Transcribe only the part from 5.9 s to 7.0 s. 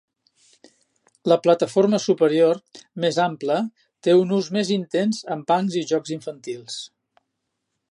jocs infantils.